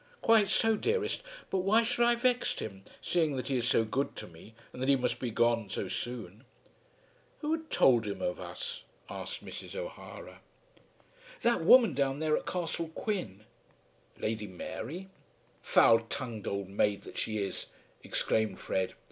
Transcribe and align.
"Quite 0.23 0.47
so, 0.47 0.75
dearest; 0.75 1.21
but 1.51 1.59
why 1.59 1.83
should 1.83 2.03
I 2.07 2.13
have 2.13 2.23
vexed 2.23 2.59
him, 2.59 2.83
seeing 3.03 3.35
that 3.35 3.49
he 3.49 3.57
is 3.57 3.67
so 3.67 3.85
good 3.85 4.15
to 4.15 4.25
me, 4.25 4.55
and 4.73 4.81
that 4.81 4.89
he 4.89 4.95
must 4.95 5.19
be 5.19 5.29
gone 5.29 5.69
so 5.69 5.87
soon?" 5.87 6.43
"Who 7.41 7.51
had 7.51 7.69
told 7.69 8.07
him 8.07 8.19
of 8.19 8.39
us?" 8.39 8.81
asked 9.11 9.45
Mrs. 9.45 9.75
O'Hara. 9.75 10.39
"That 11.43 11.61
woman 11.63 11.93
down 11.93 12.17
there 12.17 12.35
at 12.35 12.47
Castle 12.47 12.87
Quin." 12.95 13.43
"Lady 14.17 14.47
Mary?" 14.47 15.07
"Foul 15.61 15.99
tongued 16.09 16.47
old 16.47 16.67
maid 16.67 17.03
that 17.03 17.19
she 17.19 17.37
is," 17.37 17.67
exclaimed 18.01 18.57
Fred. 18.59 18.95